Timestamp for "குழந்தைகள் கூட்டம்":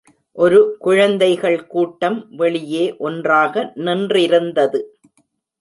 0.79-2.17